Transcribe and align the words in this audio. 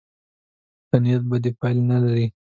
ښه 0.87 0.97
نیت 1.03 1.23
بدې 1.29 1.51
پایلې 1.59 1.83
نه 1.91 1.97
لري. 2.03 2.25